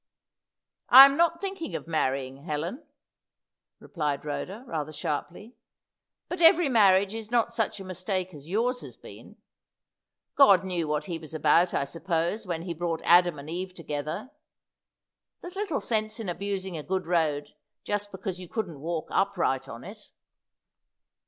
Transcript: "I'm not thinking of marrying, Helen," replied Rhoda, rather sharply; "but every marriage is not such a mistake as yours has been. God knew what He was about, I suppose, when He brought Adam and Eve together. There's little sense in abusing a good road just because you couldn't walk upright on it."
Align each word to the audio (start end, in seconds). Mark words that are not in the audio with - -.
"I'm 0.89 1.15
not 1.15 1.39
thinking 1.39 1.75
of 1.75 1.85
marrying, 1.87 2.37
Helen," 2.37 2.87
replied 3.79 4.25
Rhoda, 4.25 4.63
rather 4.65 4.91
sharply; 4.91 5.53
"but 6.27 6.41
every 6.41 6.67
marriage 6.69 7.13
is 7.13 7.29
not 7.29 7.53
such 7.53 7.79
a 7.79 7.83
mistake 7.83 8.33
as 8.33 8.49
yours 8.49 8.81
has 8.81 8.97
been. 8.97 9.35
God 10.33 10.63
knew 10.63 10.87
what 10.87 11.03
He 11.03 11.19
was 11.19 11.35
about, 11.35 11.75
I 11.75 11.83
suppose, 11.83 12.47
when 12.47 12.63
He 12.63 12.73
brought 12.73 13.01
Adam 13.03 13.37
and 13.37 13.47
Eve 13.47 13.75
together. 13.75 14.31
There's 15.41 15.55
little 15.55 15.79
sense 15.79 16.19
in 16.19 16.29
abusing 16.29 16.75
a 16.75 16.81
good 16.81 17.05
road 17.05 17.49
just 17.83 18.11
because 18.11 18.39
you 18.39 18.49
couldn't 18.49 18.79
walk 18.81 19.05
upright 19.11 19.69
on 19.69 19.83
it." 19.83 19.99